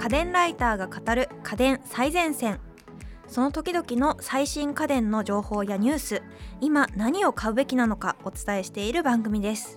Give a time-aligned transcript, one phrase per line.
[0.00, 2.58] 家電ライターが語る家電最前線。
[3.28, 6.22] その時々の最新家電の情報やニュース。
[6.62, 9.76] 今何を買うべきなのかお伝えしている番組です。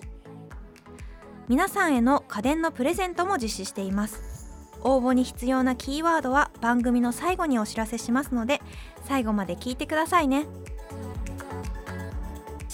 [1.46, 4.22] 皆さんへの家電のプレゼントも実施しています。
[4.80, 8.62] 応募に必要なキーワードは番組の最後にお知らせしますので
[9.04, 10.46] 最後まで聞いてくださいね。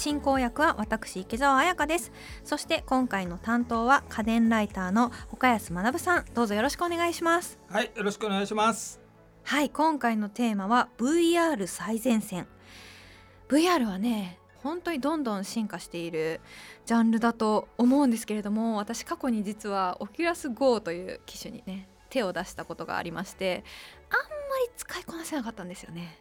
[0.00, 2.10] 進行役は私池澤彩香です。
[2.42, 6.24] そして今回の担当は家電ライターの岡安学さん。
[6.32, 7.58] どうぞよろしくお願いします。
[7.68, 8.98] はいよろしくお願いします。
[9.44, 12.46] はい今回のテーマは VR 最前線。
[13.50, 16.40] VR はね本当にどんどん進化している
[16.86, 23.64] ジャンルだと思うんですけれども私過去に実はオキュラス GO という機種にね手を出したことがありまして
[24.08, 24.26] あんま
[24.66, 26.18] り使いこなせなかったんですよね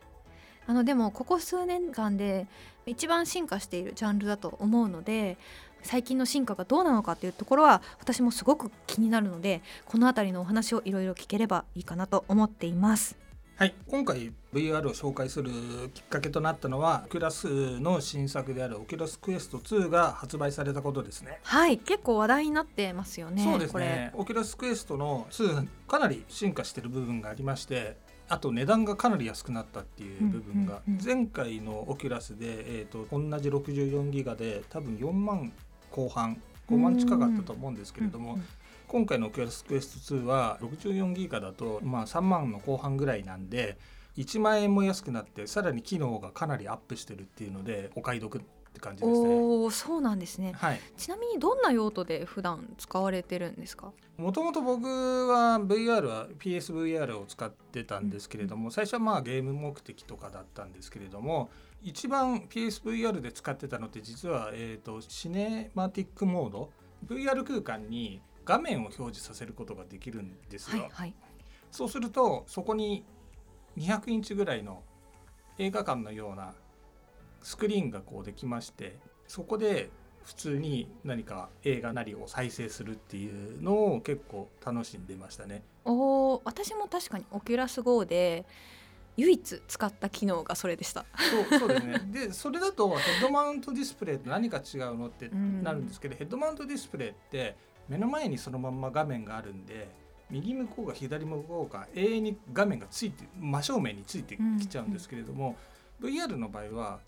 [0.69, 2.45] あのでもここ数年間で
[2.85, 5.35] 一番進化しているジャンルだと思うので
[5.81, 13.17] 最近の進化がどうなのかというところは私もすごく気になるのでこの辺りのお話をいろいろ聞ければいいかなと思っています。
[13.55, 13.73] はい。
[13.87, 15.51] 今回 VR を紹介する
[15.95, 21.39] きっかけとなったのは Oculus の新作である Oculus Quest 2が発売されたことですね。
[21.41, 21.79] はい。
[21.79, 24.11] 結構話題になってますよねそうですね。
[24.13, 27.97] Oculus Quest の2かなり進化している部分がありまして
[28.29, 32.45] あと値段がかなり安くなったっていう部分が、前回の Oculus で、
[32.79, 35.51] えーと、同じ64ギガで多分4万
[35.91, 38.39] 後半5万近かったと思うんですけれども、
[38.87, 43.77] 今回の Oculus Quest 2は64ギガだと、まあ、3万の後半ぐらいなんで
[44.17, 48.41] 1万円も安くなってさらに機能がかなりアップしてるっていうのでお買い得
[48.79, 49.35] って感じですね。
[49.35, 53.91] おそうなんですね、はい、ちなみにどんな用途で普段使われてるんですか？
[54.17, 54.87] もともと僕
[55.27, 61.49] は VR は PSVR を使ってたんですけれども、最初はまあゲーム目的とかだったんですけれども
[61.83, 66.71] 一番 PSVR で使ってたのって実は、えーとシネマティックモード
[67.07, 70.83] VR 空間に画面を表示させることができるんですよ。
[70.83, 71.13] はいはい、
[71.71, 73.05] そうするとそこに
[73.77, 74.83] 200インチぐらいの
[75.57, 76.53] 映画館のような
[77.41, 79.89] スクリーンがこうできましてそこで
[80.23, 85.63] 普通に何か映画なりを再生するっていうのを結構楽しんでましたね。
[85.85, 88.45] お私も確かにオキュラス GO で
[89.17, 91.05] 唯一使った機能がそれでした。
[91.49, 91.99] そうそうですね。
[92.11, 97.55] でそれだとヘッドマウントディスプレイと何か違うのってなるんですけど、ヘッドマウントディスプレイって
[97.87, 99.89] 目の前にそのまんま画面があるんで
[100.29, 105.55] 右向こうが左向こうが永遠に画面がついて真正面についてきちゃうんですけれども、
[106.01, 106.99] うん、VR の場合は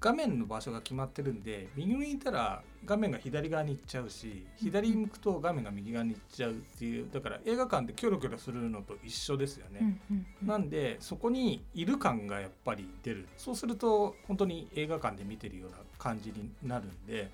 [0.00, 10.00] 画面の場所が決まってるんで右向いたら画面が左側に行っちゃうし左向くと画面が右側に行っちゃうっていうだから映画館でキョロキョロするのと一緒ですよね。
[10.42, 13.28] なんでそこにいる感がやっぱり出る。
[13.36, 17.30] そうすると本当に映画館で見てるような感じになるんで。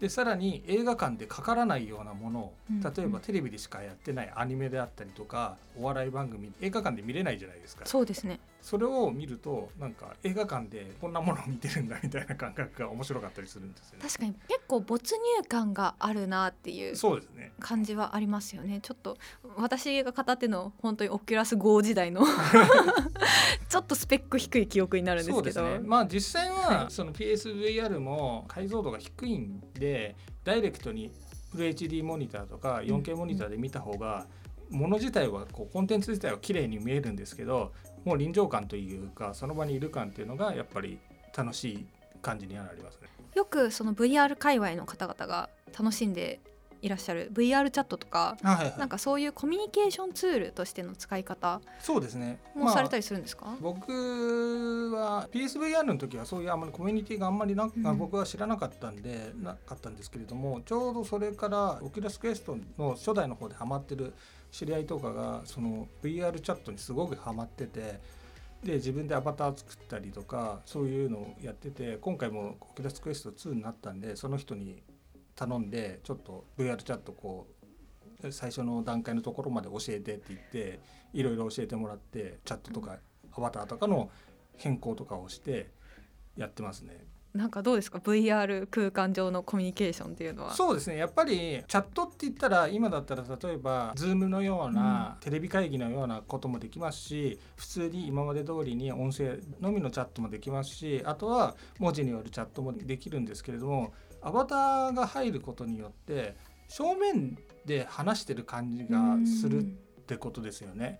[0.00, 7.86] でさらに映画館でかからないようなものを例えばテレビでしかやってないアニメであったりとかお笑い番組映画館で見れないじゃないですか。
[7.86, 14.04] そうですねそれを見るとなんか映画館でこんなものを見てるんだみたいな感覚が面白かったりするんですよね。
[14.06, 17.52] 確かに結構没入感があるなっていうそうですね。
[17.58, 18.78] 感じはありますよね。
[18.80, 19.18] ちょっと
[19.56, 22.22] 私が語っての本当にオキュラス GO 時代の
[23.68, 31.10] ちょっとスペック低い記憶になるんですけど、ね、まあ実際はその PSVR も解像度が低いんでダイレクトに
[31.50, 34.26] フル HD モニターとか 4K モニターで見た方が、
[34.70, 37.72] もの自体はこうコンテンツ自体は綺麗に見えるんですけど
[38.04, 40.98] もう臨場感というかその場にいる感っていうのがやっぱり
[41.36, 41.86] 楽しい
[42.20, 43.08] 感じにはなりますね。
[43.34, 46.40] よくその VR 界隈の方々が楽しんで
[46.82, 52.40] いらっしゃる VR チャットとか、はいはい、なんかそういうコミュニケーションツールとしての使い方そうですね。
[52.56, 64.12] もされたりするんですか、まあ、僕は PSVR の時はそういうあんまりコミュニティがあんまりな、うん、僕は知らなかったんでなかったんですけれどもちょうどそれから Oculus Quest の初代の方でハマってる
[64.52, 68.22] 知り合いとかがその VR チャットにすごくハマってて。
[68.62, 74.84] で自分でアバター作ったりとかそういうのをやってて今回も Oculus Quest 2になったんでその人に
[75.34, 77.48] 頼んでちょっと VR チャットこ
[78.22, 80.80] う最初の段階のところまで教えてって言って
[81.12, 82.98] いろいろ教えてもらってチャットとか
[83.36, 84.10] アバターとかの
[84.56, 85.70] 変更とかをして
[86.36, 87.04] やってますね。
[87.34, 90.54] なんかどうですか？VR 空間上のコミュニケーションっていうのは。
[90.54, 90.98] そうですね。
[90.98, 106.36] やっぱりチャットって言ったら今だったら例えば Zoom のような、テレビ会議のようなこともできますし普通に今まで通りに音声のみのチャットもできますしあとは文字によるチャットもできるんですけれどもアバターが入ることによって
[106.68, 109.64] 正面で話してる感じがするっ
[110.06, 110.98] てことですよね。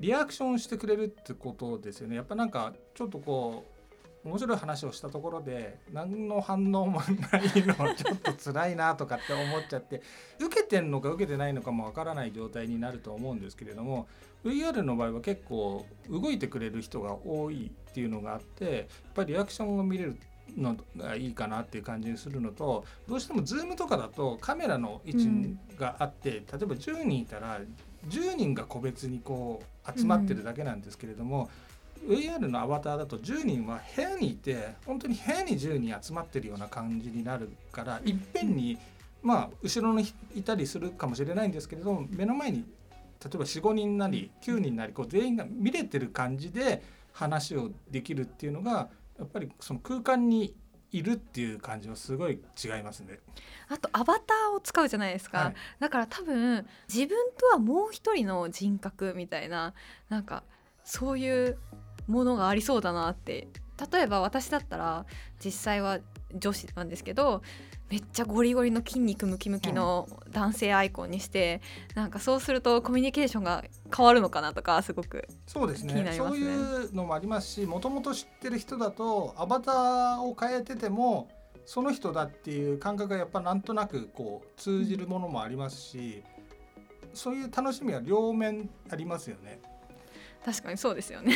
[0.00, 2.16] リアクションしてくれるってことですよね。
[2.16, 3.71] やっぱなんかちょっとこう
[4.24, 10.02] 面白い話をしたところで何の反応もないのちょっと辛いなとかって思っちゃって
[10.38, 14.06] 受けてんのか受けてないのかもわからない状態になると思うんですけれども
[14.44, 18.84] VR の場合は結構動いてくれる人が多いっていうのがあってやっ
[19.14, 20.16] ぱりリアクションが見れる
[20.56, 27.60] のがいいかなっていう感じにするのとどうしても Zoom とかだとカメラの位置があって、例えば10人いたら
[28.08, 31.48] 10人が個別にこう集まってるだけなんですけれども、
[32.06, 38.78] VR のアバターだと10人は部屋にいて本当に部屋に10人集まってるような感じになるからいっぺんに、
[39.22, 42.64] まあ後ろにいたりするかもしれないんですけれども目の前に
[43.24, 46.82] 例えば45人なり9人なりこう全員が見れてる感じで
[47.12, 48.88] 話をできるっていうのが
[49.18, 50.54] やっぱりその空間に
[50.90, 53.18] いるっていう感じはすごい違いますね。
[53.68, 59.72] あとアバターを使うじゃないですか、はい、だから多分自分とはもう一人の人格みたいな
[60.10, 60.42] なんか
[60.84, 61.58] そういう
[62.06, 63.48] ものがありそうだなって。
[63.92, 65.06] 例えば私だったら
[65.44, 65.98] 実際は
[66.34, 67.42] 女子なんですけど
[67.90, 71.60] めっちゃゴリゴリの筋肉ムキムキの男性アイコンにして、
[71.90, 73.64] うん、なんかそうするとコミュニケーションが
[73.94, 81.28] 変わるのかなとかすごくそうですね、ね、そういうのもありますしもともと知ってる人だとアバターを変えてても
[81.66, 86.24] その人だっていう感覚がやっぱなんとなくこう通じるものもありますし、
[87.14, 89.60] そういう楽しみは両面ありますよね。
[90.44, 91.34] 確かにそうですよね。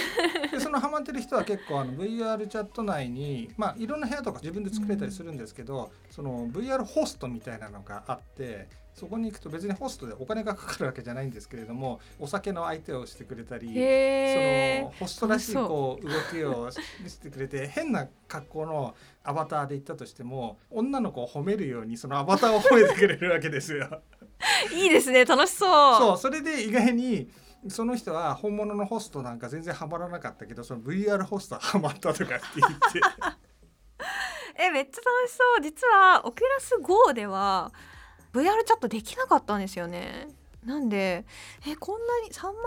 [0.51, 24.01] でそのハマってる人は結構あの VR チャット内にまあいろんな部屋とか自分で作れたりするんですけど、うん、その VR ホストみたいなのがあってそこに行くと別にホストでお金がかかるわけじゃないんですけれどもお酒の相手をしてくれたりそのホストらしいこう動きをしてくれて変な格好のアバターで行ったとしても女の子を褒めるようにそのアバターを褒めてくれるわけですよ。
[24.75, 25.99] いいですね楽しそう。
[25.99, 27.29] そうそれで意外に
[27.69, 33.01] その人は本物のホストなんか全然ハマらなかったけどその VR ホストハマったとかって言って。
[34.59, 35.61] えめっちゃ楽しそう。
[35.63, 37.73] 実はオキュラス GO では
[38.33, 40.29] VR チャットできなかったんですよね。
[40.65, 41.25] なんで
[41.67, 42.61] えこんなに3万円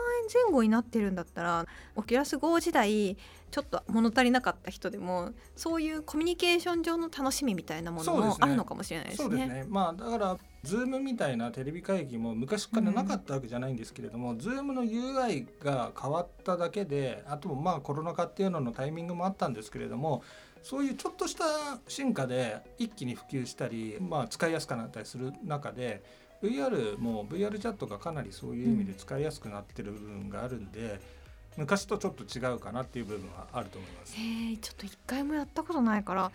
[0.45, 3.17] 前後になってるんだったらオキュラス GO 時代
[3.51, 9.27] ちょっと物足りなかった人でもそういうコミュニケーション上の楽しみみたいなものもあるのかもしれないですね。
[9.27, 20.23] そうですね、ね、まあ、だから Zoom みたいなテレビ会議も昔からなかったわけじゃないんですけれども、うん、 Zoom の UI が変わっただけであとまあコロナ禍っていうののタイミングもあったんですけれども
[20.61, 21.45] そういうちょっとした
[21.87, 26.03] 進化で一気に普及したり、まあ、使いやすくなったりする中で
[26.43, 31.19] VR も VR チャットがかなりそういう意味で使いやすくなってる部分があるんで。
[31.57, 34.15] 昔とちょっと違うかなっていう部分はあると思います。
[34.17, 36.31] えちょっと一回もやったことないから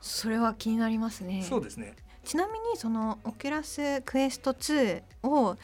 [0.00, 1.44] それは気になりますね。
[1.46, 1.94] そうですね。
[2.28, 5.56] ちなみにそのオキュラスクエスト2を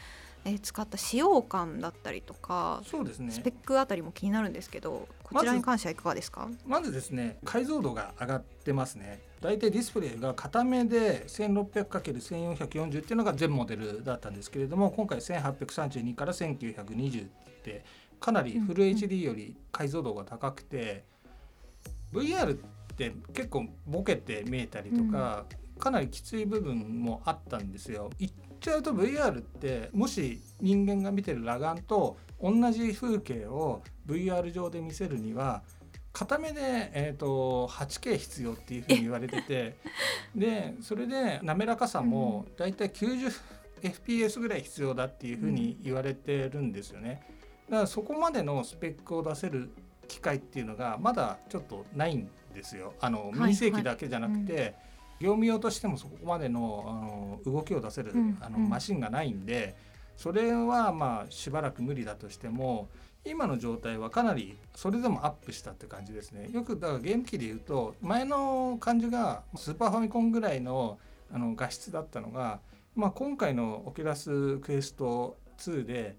[0.47, 3.31] え使った使用感だったりとかそうですね。
[3.31, 6.49] スペックあたりも気になるんですけどこちらに関してはいかがですか？
[6.67, 9.21] まずですね解像度が上がってますね。
[9.43, 17.29] 大体ディスプレイが片目で 1600×1440 っていうのが全モデルだったんですけれども今回1832から1920っ
[17.63, 17.85] て
[18.21, 21.05] かなりフル HD より解像度が高くて、
[22.15, 22.59] うん、VR っ
[22.97, 28.09] て結構ボケて見えたりとか、うん、かなりきつい部分もあったんですよ。
[28.19, 35.63] 言っちゃうと VR ってもし人間が見てる裸眼と同じ風景を VR 上で見せるには
[36.15, 39.77] 片目で、えーと、8K 必要っていうふうに言われてて
[40.35, 47.20] でそれで滑らかさもだいたい 90fps ぐらい必要だっていうふうに言われてるんですよね。
[47.69, 49.69] だからそこまでのスペックを出せる
[50.08, 52.94] 機会っていうのがまだちょっとないんですよ。
[53.01, 54.75] あのミニ正規だけじゃなくて、はいはいうん、
[55.21, 56.85] 業務用としてもそこまでの
[57.44, 59.77] あの動きを出せる、うん、あのマシンがないんで、
[60.17, 62.89] それはまあしばらく無理だとしても
[63.25, 66.51] 今の状態はかなりそれでもアップしたって感じですね。
[66.53, 70.99] よくだからゲーム機で言うと前の感じがスーパーファミコンぐらいの
[71.33, 72.61] あの画質だったのが、
[72.94, 76.17] まあ、今回のオキュラスクエスト2で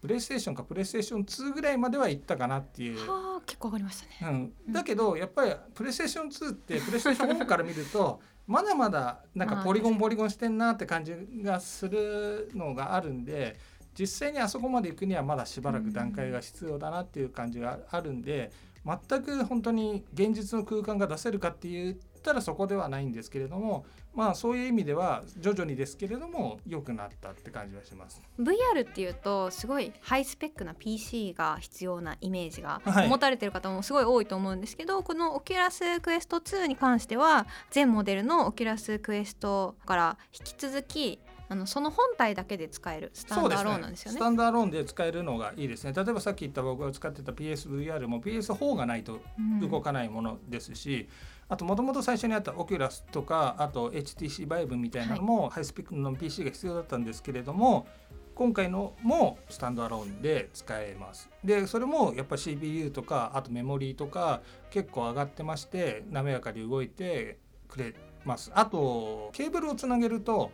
[0.00, 2.98] プレイステーションかプレイステーション2ぐらいまでは行ったかなっていう。
[3.08, 4.52] はあ結構上がりましたね。
[4.66, 13.58] うん、だけどやっぱりプレイステーション2ってプレイステーション1から見るとまだまだなんかポリゴンポリゴンしてんなって感じがするのがあるんで
[13.96, 18.50] 実際にあそこまで行くにはまだしばらく段階が必要だなっていう感じがあるんで
[18.86, 28.20] 全く本当に現実の空間が出せるかって言ったらそこではないんですけれどもまあそういう意味では徐々にですけれども良くなったって感じはします。
[28.38, 41.20] VR っていうとすごいハイスペックな PC が必要なイメージが持たれてる方もすごい多いと思うんですけど、はい、このオキュラスクエスト2に関しては前モデルのオキュラスクエストから引き続き
[41.50, 44.18] あのその本体だけで使えるスタンドアローンなんですよね。
[44.18, 45.94] スタンドアローンで使えるのがいいですね。
[45.94, 49.20] 例えばさっき言った僕が使ってた PSVR も PS4 がないと
[49.62, 51.08] 動かないものですし、
[51.48, 57.86] あともともと最初にあったオキュラスとかあと HTC バイブみたいなのも、ハイスペックの PC が必要だったんですけれども
[58.34, 61.28] 今回のもスタンドアローンで使えます。
[61.42, 68.52] でそれもやっぱ CPU とかあとメモリーとか結構上がってまして滑らかに動いてくれます。
[68.54, 70.52] あとケーブルをつなげると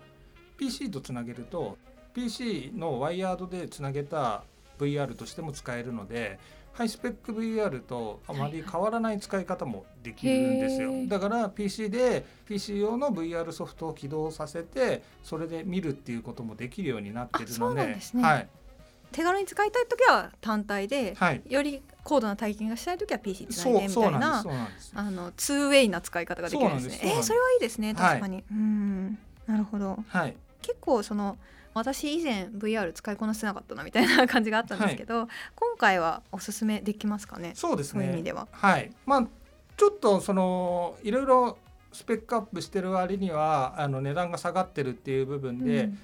[0.56, 1.76] PC とつなげると
[2.14, 4.44] PC のワイヤードでつなげた
[4.78, 6.38] VR としても使えるので
[6.74, 18.48] ハイスペック VR とあまり変わらない使い方もできるんですよ、だから PC で PC 用の VR ソフトを起動させてそれで見るっていうこともできるようになってるので、ね、はい、
[19.12, 24.44] 手軽に使いたい時は単体で、はい、より高度な体験がしたい時は PC つないでみたいな
[24.94, 27.00] あのツーウェイな使い方ができるんですね。
[27.02, 29.18] えー、それはいいですね確かに、はい、うん。
[29.46, 31.38] なるほど、はい、結構その
[31.74, 37.52] 私以前 VR 使いこなせなかったなみたいな感じがあったんですけど、はい、今回はおすすめできますかね？
[37.54, 38.06] そうですね。
[38.06, 38.46] いう意味では。
[38.52, 38.92] はい。
[39.04, 39.28] まあ、
[39.76, 41.58] ちょっとそのいろいろ
[41.92, 45.98] スペックアップしてる割にはあの値段が下がってるっていう部分で、うん、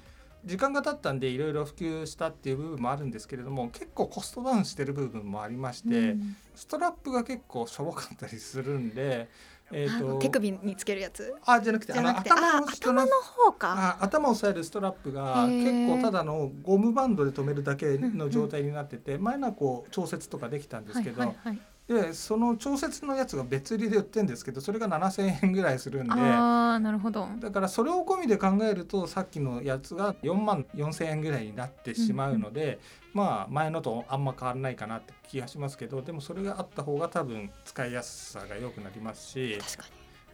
[0.45, 9.29] 時間が経ったんでいろいろ普及したっていう部分もあるんですけれども結構コストダウンしてる部分もありまして、うん、ストラップが結構しょぼかったりするんで。
[9.73, 11.33] えーと、手首につけるやつ。
[11.45, 13.97] あじゃなくてあの頭の頭の方か。
[14.01, 26.13] 頭を押さえるストラップが結構ただのゴムバンドで留めるだけの状態になってて、前のはこう調節とかできたんですけど、はいはいはいでその調節のやつが別売りで売ってるんですけどそれが7,000円ぐらいするんで。
[26.13, 27.27] あなるほど。
[27.39, 32.77] だからそれを込みで考えるとさっきのやつが4万4,000円ぐらいになってしまうので、うんうん、
[33.13, 39.59] まあ前のとあんま変わらないかなって気がしますけどでもそれがあった方が多分使いやすさが良くなりますし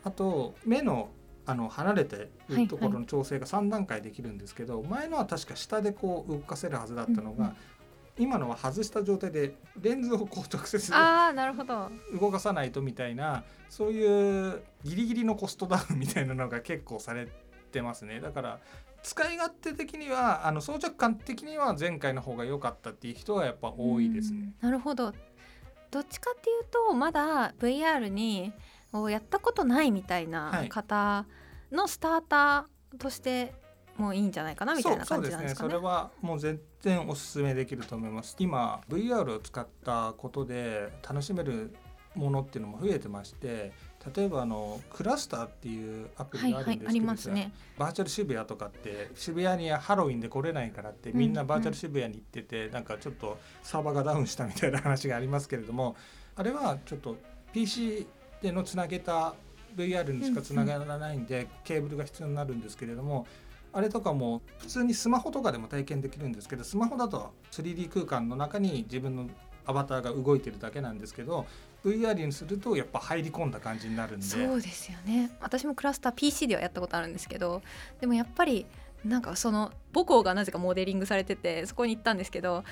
[0.04, 1.10] あと目の
[1.48, 7.56] あの離れてるところの調整が3段階できるんですけど、前のは確か下でこう動かせるはずだったのが、
[8.18, 11.90] 今のは外した状態でレンズをこう直接あなるほど。
[12.20, 17.28] 動かさないとみたいなそういうギリギリのコストダウンみたいなのが結構され
[17.72, 18.20] てますね。
[18.20, 18.60] だから
[19.04, 24.54] 使い勝手的にはあの装着感的には前回の方が良かったっていう人はやっぱ多いですね。
[24.62, 25.14] なるほど。
[25.92, 28.52] どっちかっていうとまだ VR に
[28.94, 31.26] をやったことないみたいな方
[31.72, 33.54] のスターターとして
[33.98, 35.70] もういいんじゃないかなみたいな感じなんですかね。
[35.70, 38.36] それはもう全然おすすめできると思います。
[38.40, 41.76] 今 VR を使ったことで楽しめる
[42.18, 43.72] ものっていうのも増えてまして
[44.16, 55.96] 例えばあのクラスターっていうアプリがあるんですけど、はいはいね、バーチャル渋谷とかって渋谷にハロウィンで来れないからってみんなバーチャル渋谷に行ってて、うんうん、なんかちょっとサーバーがダウンしたみたいな話がありますけれども
[56.36, 57.18] あれはちょっと
[57.54, 58.08] PC
[58.42, 59.34] でのつなげた
[59.76, 63.28] VR にしかつながらないんで、うんうん、ケーブルが必要になるんですけれども
[63.74, 69.30] あれとかも普通にスマホとかでも体験できるんですけどスマホだと 3D 空間の中に自分の
[69.66, 71.46] アバターが動いてるだけなんですけど
[71.84, 74.26] VR にするとやっぱ入り込んだ感じになるんで。
[74.26, 75.32] そうですよね。
[75.42, 77.62] 私もクラスター PC ではやったことあるんですけど
[78.00, 78.66] でもやっぱり
[79.06, 82.64] なんかその母校がなぜかモデリングされててそこに行ったんですけど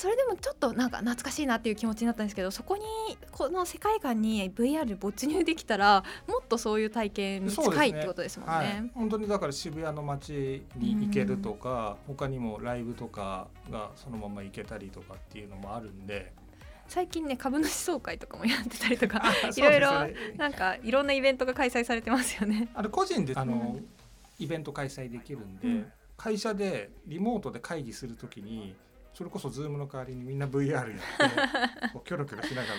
[0.00, 2.84] それでもちょっとなんか懐かしいなっていう気持ちになったんですけどそこに
[3.32, 8.54] この世界観に VR 没入できたらもっとそういう体験に近いってことですもんね。
[8.60, 16.32] ねはい、本当にだから渋谷の街に行けるとか、うん、他にもライブとかがそのまま行けたりとかっていうのもあるんで。
[16.88, 19.22] 最近ね株主総会とかもやってたりとか
[19.54, 19.90] いろいろ
[20.38, 22.68] なんかいろんなイベントが開催されてますよね。
[22.72, 23.88] あれ個人であの、うん、
[24.38, 28.74] イベント開催できるんで、うん、会社でリモートで会議するときに
[29.20, 32.74] それこそ Zoom の代わりにみんな VR やって こうキョロキョロしながら。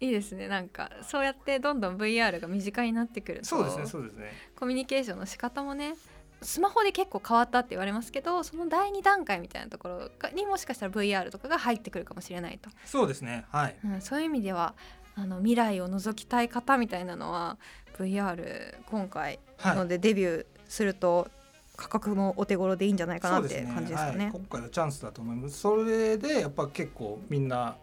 [0.00, 0.48] いいですね。
[0.48, 4.32] なんかそうやってどんどん VR が身近になってくるとそうですねそうですね。
[4.56, 5.94] コミュニケーションの仕方もね
[6.40, 12.70] スマホで結構変わったって言われますけどその第2段階みたいなところにもしかしたら VR とかが入ってくるかもしれないと。
[12.86, 14.74] そうですねはい、うん、そういう意味では
[15.16, 17.58] あの未来を覗きたい方みたいなのは
[17.98, 21.28] VR 今回のでデビューすると
[21.76, 25.58] 価格もお手頃でいいんじゃないかなって感じですかね、ねはい、今回はチャンスだと思います。
[25.58, 27.76] それでやっぱ結構みんな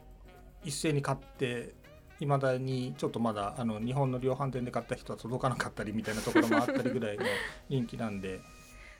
[0.63, 1.73] 一斉に買って
[2.19, 7.25] いまだにちょっとまだあの日本の量販店で買った人は届かなかったりみたいなところもあったりぐらいの
[7.67, 8.39] 人気なんで。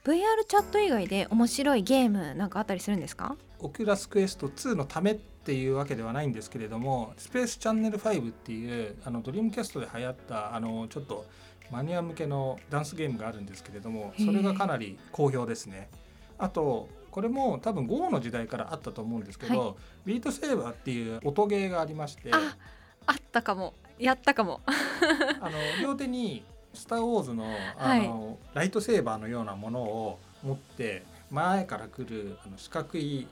[0.04, 3.36] VR チャット以外で面白いゲームなんかあったりするんですか？
[3.60, 11.26] オキュラスクエスト2のためっていうわけではないんですけれどもスペースチャンネル5っていうあのドリームキャストで流行ったあのちょっと
[11.72, 15.90] マニア向けのダンスゲームがあるんですけれどもそれがかなり好評ですね。
[16.38, 19.76] あとこれも多分 GO の時代からあったと思うんですけど、はい、
[20.06, 23.74] ビートセーバーっていう音ゲーがありましてあったかも。
[24.00, 24.62] やったかも。
[25.42, 27.46] あの両手にスター・ウォーズの
[27.78, 33.28] あの、ライトセーバーのようなものを持って前から来るあの四角い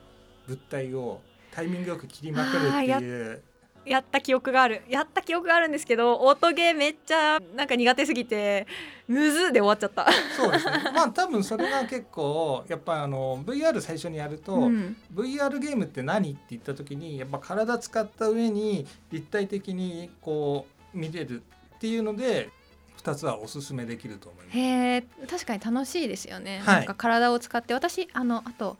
[0.46, 1.20] 物体を
[1.52, 3.42] タイミングよく切りまくるっていう
[3.84, 4.82] やった記憶がある。
[4.88, 8.66] やった記憶があるんですけど音ゲーめっちゃなんか苦手すぎて
[9.08, 10.06] むずで終わっちゃった。
[10.36, 10.72] そうですね。
[10.94, 21.42] まあ多分それが結構やっぱあの VR 最初にやると、うん、VR ゲームって何って言った時にやっぱ体使った上に立体的にこう見れる
[21.76, 22.50] っていうので
[23.02, 24.58] 2つはおすすめできると思います。
[24.58, 27.74] へ確かに楽しいですよね、はい、なんか体を使って。
[27.74, 28.76] 私あのあと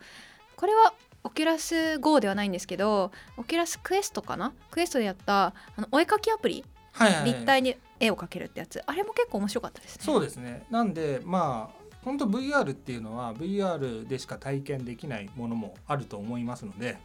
[0.55, 0.93] これは
[1.23, 4.53] オキュラス GO ではないんですけどオキュラスクエストかな？
[4.69, 6.63] クエストでやったあのお絵かきアプリ、
[6.93, 8.81] はいはい、立体に絵を描けるってやつ。
[8.85, 10.03] あれも結構面白かったですね。
[10.03, 10.65] そうですね。
[10.69, 16.97] なんでまあ本当 VR っていうのは VR でしか体験できないものもあると思いますので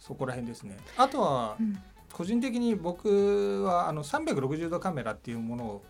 [0.00, 0.76] そこら辺ですね。
[0.96, 1.78] あとは、うん。
[2.12, 5.82] 個人的に僕はあの360度カメラっていうものを、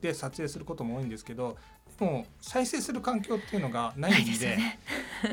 [0.00, 1.58] で撮影することも多いんですけど
[1.98, 4.78] もう再生する環境っていうのがないんでね、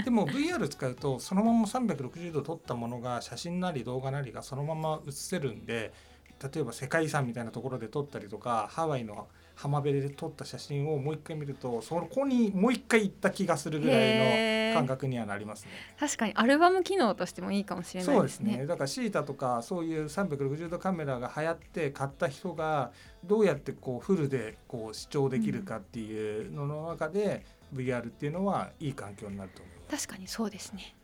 [0.04, 5.94] でも VR 使うとそのまま360度撮ったものが写真なり動画なりがそのまま映せるんで
[6.42, 15.72] 例えば世界遺産みたいなところで撮ったりとかハワイの浜辺で撮った写真をもう一回見るとそこにもう一回行った気がするぐらいの感覚にはなりますね。
[16.00, 18.46] 確かにアルバム機能としてもいいかもしれないですね。
[18.46, 22.92] そうですねだからシータとかそういう360度カメラが流行って買った人が
[23.24, 30.08] どうやってこうフルでこう視聴できるかっていうのの中で、うん、VR っていうのはいい環境になると思います。
[30.08, 30.95] 確かにそうですね。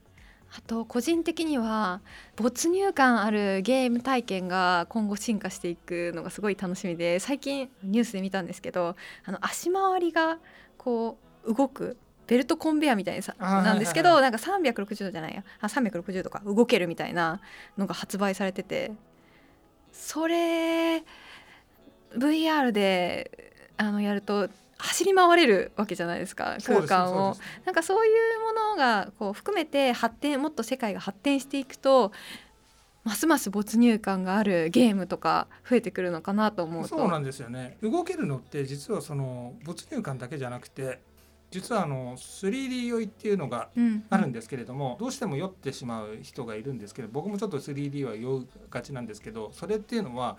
[0.54, 2.02] あと個人的には
[2.36, 10.40] 没入感あるゲーム体験が今後進化していくのがすごい楽しみで最近ニュースで見たんですけどあの足回りが
[10.78, 15.44] こう動くベルトコンベヤみたいなさなんですけど、なんか360度じゃないや。
[15.60, 17.42] あ360度か動けるみたいな
[17.78, 18.94] のが発売されてて
[19.92, 21.04] それ
[22.18, 24.50] VR であのやると
[24.82, 27.36] 走り回れるわけじゃないですか空間を、
[27.66, 32.12] なんかそういうものがこう含めて発展もっと世界が発展していくと
[33.04, 36.90] ますます没入感があるゲームとか増えてくるのかなと思うと。
[36.90, 37.78] そうなんですよね。
[37.82, 41.00] 動けるのって実はその没入感だけじゃなくて
[41.50, 43.70] 実はあの 3D 酔いっていうのが
[44.10, 50.38] あるんですけれども、うん、どうしても酔ってしまう人がいるんですけど僕もちょっと 3D は酔うがちなんですけどそれっていうのは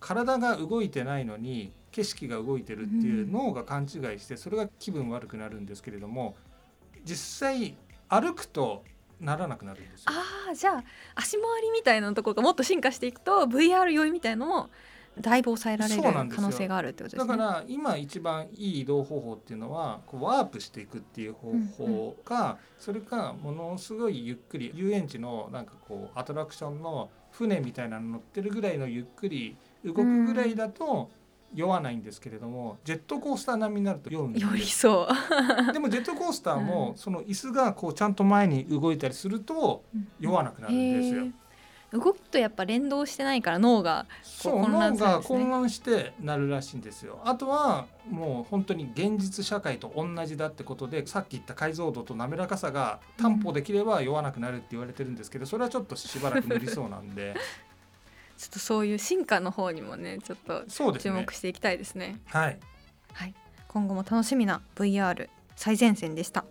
[0.00, 6.36] 体が動いてないのに景色が動いてるっていう脳が勘違いしてそれが気分悪くなるんですけれども
[7.04, 7.76] 実際
[8.08, 8.84] 歩くと
[9.20, 10.12] ならなくなるんですあ
[10.50, 10.84] あじゃあ
[11.14, 14.70] 足回りみたいなところがもっと進化していくと VR 酔いみたいのも
[15.18, 17.36] だいぶ抑えられる可能性があるってことですね。
[17.36, 31.10] だから今一番いい移動方法っていうのはこうワープしていくっていう方法か、うんうん、それかものすごいゆっくり遊園地のなんかこうアトラクションの船みたいなの乗ってるぐらいのゆっくり動くぐらいだと
[31.54, 35.08] 酔わないんですけれどもジェットコースター並みになると酔うんです酔いそう。
[35.72, 39.82] でもジェットコースターもその椅子がこうちゃんと前に動いたりすると
[40.20, 41.26] 酔わなくなるんですよ。
[41.92, 47.20] 動きとやっぱ連動してないから脳がそう脳が混乱してなるらしいんですよ。
[47.24, 57.34] あとはもう本当に現実社会と同じだってことでさっき言った解像度と滑らかさが担保できれば酔わなくなるって言われてるんですけどそれはちょっとしばらく無理そうなんで
[58.40, 60.64] ちょっとそういう進化の方にもねちょっと
[60.98, 62.20] 注目していきたいですね。
[62.30, 62.58] すねはい、
[63.12, 63.34] はい、
[63.68, 66.46] 今後も楽しみな VR 最前線でした。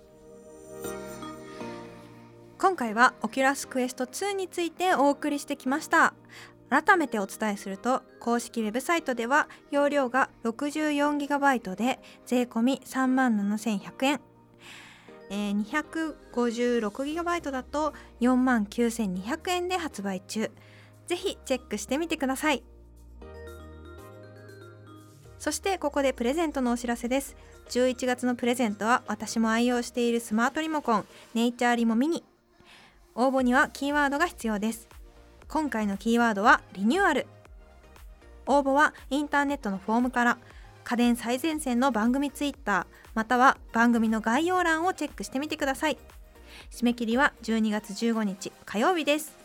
[2.60, 6.14] 今回はオキュラスクエスト2についてお送りしてきました。
[6.70, 14.22] 改めてお伝えすると公式ウェブサイトでは容量が 64GB で税込3万7100円、
[15.32, 20.52] えー、256GB だと4万9200円で発売中
[21.10, 22.64] ぜひチェックしてみてください。
[25.40, 27.36] そしてここでプレゼントのお知らせです。
[27.70, 32.24] 11月のプレゼントは私も愛用しているスマートリモコンネイチャーリモミニ。
[33.16, 34.88] 応募にはキーワードが必要です。
[35.48, 37.26] 今回のキーワードはリニューアル。
[38.46, 40.38] 応募はインターネットのフォームから
[40.84, 45.98] 家電最前線の番組ツイッターまたは番組の概要欄をチェックしてみてください。
[46.70, 49.39] 締め切りは12月15日火曜日です。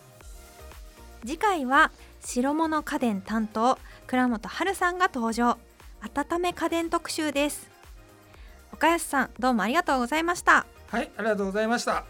[1.24, 5.56] 次回は白物家電担当倉本春さんが登場。
[6.02, 7.70] 温め家電特集です。
[8.74, 10.66] 岡安さんどうもありがとうございました。
[10.88, 12.04] はいありがとうございました。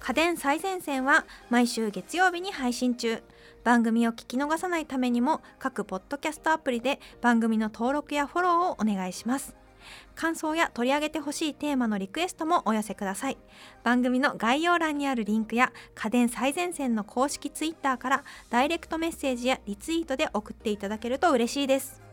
[0.00, 3.22] 家電最前線は毎週月曜日に配信中。
[3.62, 9.56] 番組を聞き逃さないためにも各ポッドキャストアプリで番組の登録やフォローをお願いします
[10.14, 13.38] 感想や取り上げてほしいテーマのリクエストもお寄せください。
[13.84, 22.05] 番組の概要欄にあるリンクや家電最前線の公式ツイッターからダイレクトメッセージやリツイートで送っていただけると嬉しいです。